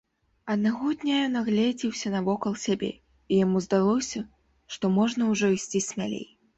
[0.53, 4.19] Аднаго дня ён агледзеўся навокал сябе, і яму здалося,
[4.77, 6.31] што можна ўжо ісці смялей.